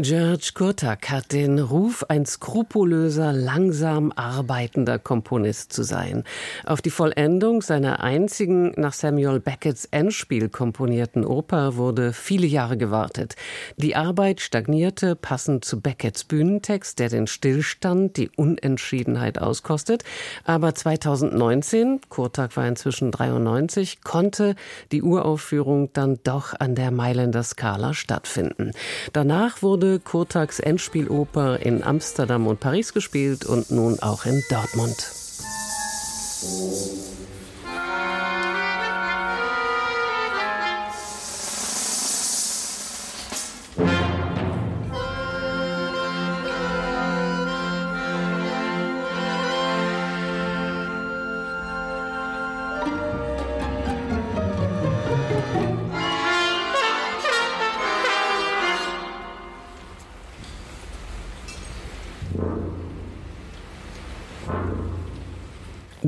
[0.00, 6.22] George Kurtak hat den Ruf, ein skrupulöser, langsam arbeitender Komponist zu sein.
[6.64, 13.34] Auf die Vollendung seiner einzigen nach Samuel Becketts Endspiel komponierten Oper wurde viele Jahre gewartet.
[13.76, 20.04] Die Arbeit stagnierte, passend zu Becketts Bühnentext, der den Stillstand, die Unentschiedenheit auskostet.
[20.44, 24.54] Aber 2019, Kurtak war inzwischen 93, konnte
[24.92, 28.70] die Uraufführung dann doch an der Mailänder Scala stattfinden.
[29.12, 34.96] Danach wurde wurde Kurtaks Endspieloper in Amsterdam und Paris gespielt und nun auch in Dortmund.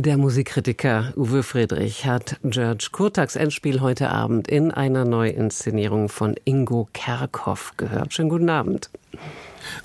[0.02, 6.88] Der Musikkritiker Uwe Friedrich hat George Kurtaks Endspiel heute Abend in einer Neuinszenierung von Ingo
[6.94, 8.14] Kerkhoff gehört.
[8.14, 8.88] Schönen guten Abend.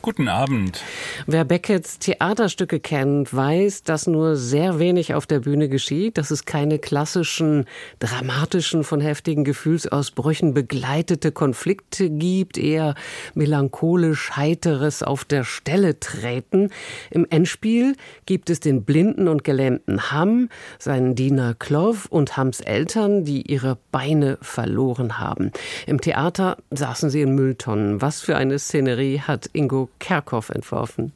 [0.01, 0.81] Guten Abend.
[1.27, 6.45] Wer Becketts Theaterstücke kennt, weiß, dass nur sehr wenig auf der Bühne geschieht, dass es
[6.45, 7.65] keine klassischen,
[7.99, 12.95] dramatischen, von heftigen Gefühlsausbrüchen begleitete Konflikte gibt, eher
[13.33, 16.69] melancholisch heiteres auf der Stelle treten.
[17.09, 23.25] Im Endspiel gibt es den blinden und gelähmten Hamm, seinen Diener Klov und Hams Eltern,
[23.25, 25.51] die ihre Beine verloren haben.
[25.87, 28.01] Im Theater saßen sie in Mülltonnen.
[28.01, 31.11] Was für eine Szenerie hat Ingo Ingo Kerkhoff entworfen.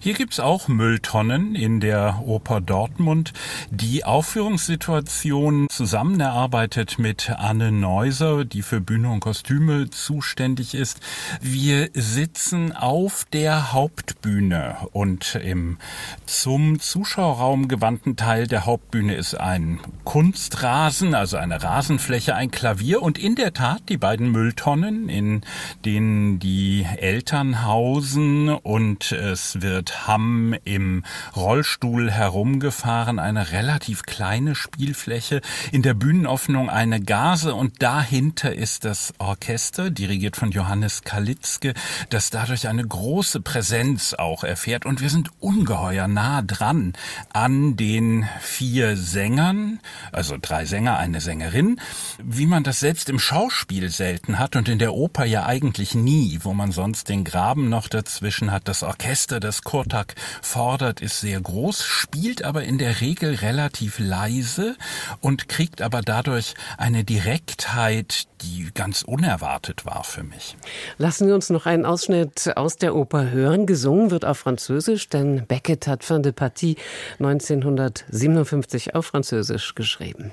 [0.00, 3.32] Hier gibt's auch Mülltonnen in der Oper Dortmund.
[3.70, 11.00] Die Aufführungssituation zusammen erarbeitet mit Anne Neuser, die für Bühne und Kostüme zuständig ist.
[11.40, 15.78] Wir sitzen auf der Hauptbühne und im
[16.24, 23.18] zum Zuschauerraum gewandten Teil der Hauptbühne ist ein Kunstrasen, also eine Rasenfläche, ein Klavier und
[23.18, 25.42] in der Tat die beiden Mülltonnen, in
[25.84, 31.02] denen die Eltern hausen und es wird wird Hamm im
[31.34, 35.40] Rollstuhl herumgefahren, eine relativ kleine Spielfläche,
[35.72, 41.74] in der Bühnenöffnung eine Gase und dahinter ist das Orchester, dirigiert von Johannes Kalitzke,
[42.10, 44.86] das dadurch eine große Präsenz auch erfährt.
[44.86, 46.92] Und wir sind ungeheuer nah dran
[47.32, 49.80] an den vier Sängern,
[50.12, 51.80] also drei Sänger, eine Sängerin,
[52.22, 56.38] wie man das selbst im Schauspiel selten hat und in der Oper ja eigentlich nie,
[56.42, 61.20] wo man sonst den Graben noch dazwischen hat, das Orchester, das das Kurtak fordert, ist
[61.20, 64.76] sehr groß, spielt aber in der Regel relativ leise
[65.20, 70.58] und kriegt aber dadurch eine Direktheit, die ganz unerwartet war für mich.
[70.98, 73.64] Lassen Sie uns noch einen Ausschnitt aus der Oper hören.
[73.64, 76.76] Gesungen wird auf Französisch, denn Beckett hat Fin de Partie
[77.18, 80.32] 1957 auf Französisch geschrieben.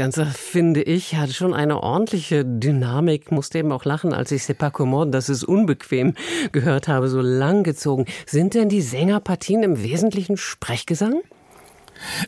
[0.00, 3.30] Ganze, finde ich, hat schon eine ordentliche Dynamik.
[3.30, 6.14] Musste eben auch lachen, als ich C'est pas comment, das ist unbequem,
[6.52, 8.06] gehört habe, so langgezogen.
[8.24, 11.20] Sind denn die Sängerpartien im Wesentlichen Sprechgesang?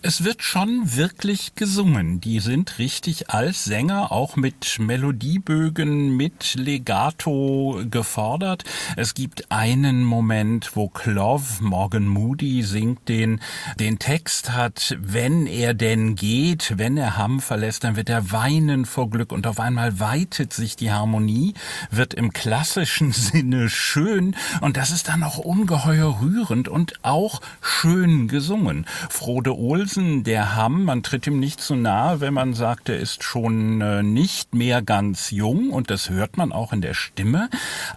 [0.03, 2.21] Es wird schon wirklich gesungen.
[2.21, 8.65] Die sind richtig als Sänger auch mit Melodiebögen, mit Legato gefordert.
[8.97, 13.41] Es gibt einen Moment, wo Clove, Morgan Moody, singt den,
[13.79, 18.85] den Text hat, wenn er denn geht, wenn er Hamm verlässt, dann wird er weinen
[18.85, 21.55] vor Glück und auf einmal weitet sich die Harmonie,
[21.91, 28.29] wird im klassischen Sinne schön und das ist dann auch ungeheuer rührend und auch schön
[28.29, 28.87] gesungen.
[29.11, 33.23] Frode Olsen, der Hamm, man tritt ihm nicht zu nahe, wenn man sagt, er ist
[33.23, 37.49] schon äh, nicht mehr ganz jung und das hört man auch in der Stimme,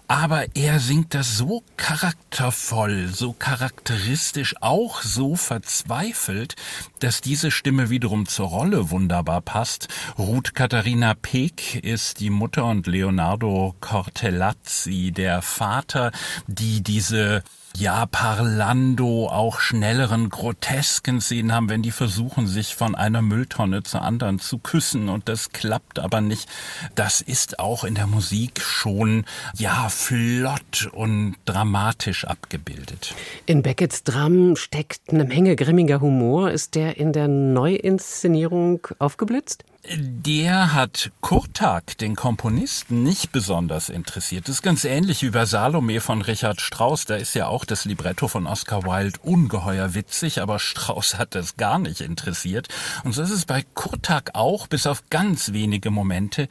[0.06, 6.54] aber er singt das so charaktervoll, so charakteristisch, auch so verzweifelt,
[7.00, 9.88] dass diese Stimme wiederum zur Rolle wunderbar passt.
[10.16, 16.12] Ruth Katharina Peek ist die Mutter und Leonardo Cortellazzi, der Vater,
[16.46, 17.42] die diese
[17.78, 24.02] ja, Parlando, auch schnelleren, grotesken Szenen haben, wenn die versuchen, sich von einer Mülltonne zur
[24.02, 26.48] anderen zu küssen und das klappt aber nicht.
[26.94, 29.24] Das ist auch in der Musik schon,
[29.56, 33.14] ja, flott und dramatisch abgebildet.
[33.44, 36.50] In Beckets Dram steckt eine Menge grimmiger Humor.
[36.50, 39.64] Ist der in der Neuinszenierung aufgeblitzt?
[39.88, 44.48] Der hat Kurtag, den Komponisten, nicht besonders interessiert.
[44.48, 47.04] Das ist ganz ähnlich wie bei Salome von Richard Strauss.
[47.04, 51.56] Da ist ja auch das Libretto von Oscar Wilde ungeheuer witzig, aber Strauss hat das
[51.56, 52.66] gar nicht interessiert.
[53.04, 56.48] Und so ist es bei Kurtag auch, bis auf ganz wenige Momente.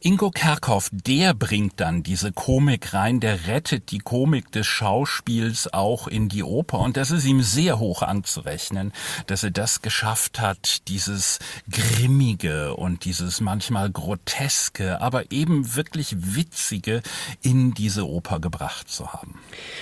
[0.00, 6.08] Ingo Kerkhoff, der bringt dann diese Komik rein, der rettet die Komik des Schauspiels auch
[6.08, 6.78] in die Oper.
[6.78, 8.94] Und das ist ihm sehr hoch anzurechnen,
[9.26, 11.38] dass er das geschafft hat, dieses
[11.70, 17.02] grimmige und dieses manchmal groteske, aber eben wirklich witzige
[17.42, 19.34] in diese Oper gebracht zu haben.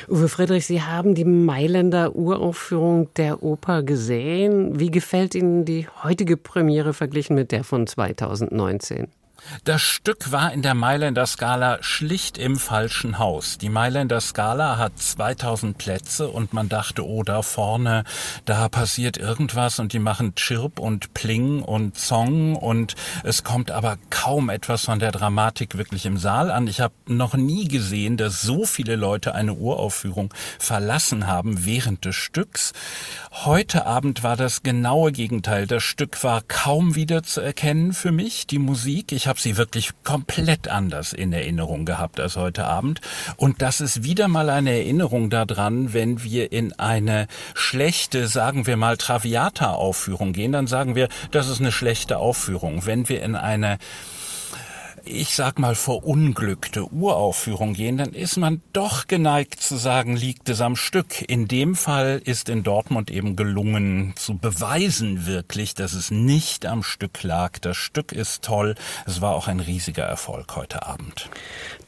[0.09, 4.81] Uwe Friedrich, Sie haben die Mailänder Uraufführung der Oper gesehen.
[4.81, 9.09] Wie gefällt Ihnen die heutige Premiere verglichen mit der von 2019?
[9.65, 13.59] Das Stück war in der Mailänder Skala schlicht im falschen Haus.
[13.59, 18.05] Die Mailänder Skala hat 2000 Plätze und man dachte, oh, da vorne,
[18.45, 22.95] da passiert irgendwas und die machen Chirp und Pling und Song und
[23.25, 26.67] es kommt aber kaum etwas von der Dramatik wirklich im Saal an.
[26.67, 32.17] Ich habe noch nie gesehen, dass so viele Leute eine Uraufführung verlassen haben während des
[32.17, 32.73] Stücks.
[33.45, 35.67] Heute Abend war das genaue Gegenteil.
[35.67, 39.13] Das Stück war kaum wieder zu erkennen für mich, die Musik.
[39.13, 43.01] Ich habe sie wirklich komplett anders in Erinnerung gehabt als heute Abend.
[43.37, 48.77] Und das ist wieder mal eine Erinnerung daran, wenn wir in eine schlechte, sagen wir
[48.77, 52.87] mal, Traviata-Aufführung gehen, dann sagen wir, das ist eine schlechte Aufführung.
[52.87, 53.79] Wenn wir in eine
[55.07, 60.61] ich sag mal, verunglückte Uraufführung gehen, dann ist man doch geneigt zu sagen, liegt es
[60.61, 61.23] am Stück.
[61.29, 66.83] In dem Fall ist in Dortmund eben gelungen zu beweisen wirklich, dass es nicht am
[66.83, 67.59] Stück lag.
[67.61, 68.75] Das Stück ist toll.
[69.07, 71.31] Es war auch ein riesiger Erfolg heute Abend.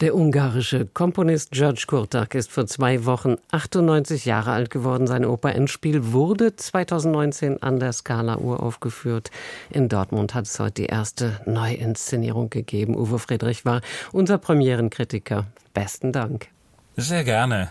[0.01, 5.07] Der ungarische Komponist George Kurtak ist vor zwei Wochen 98 Jahre alt geworden.
[5.07, 9.29] Sein Oper Endspiel wurde 2019 an der Scala uraufgeführt.
[9.69, 12.95] In Dortmund hat es heute die erste Neuinszenierung gegeben.
[13.09, 15.47] Uwe Friedrich war unser Premierenkritiker.
[15.73, 16.47] Besten Dank.
[16.95, 17.69] Sehr gerne.